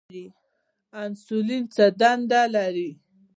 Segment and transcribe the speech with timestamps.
[1.01, 2.89] انسولین څه دنده لري؟